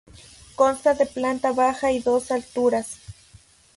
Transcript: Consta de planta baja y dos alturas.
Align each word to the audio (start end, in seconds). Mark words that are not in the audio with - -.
Consta 0.59 0.95
de 0.95 1.05
planta 1.05 1.51
baja 1.51 1.91
y 1.91 1.99
dos 1.99 2.31
alturas. 2.31 3.01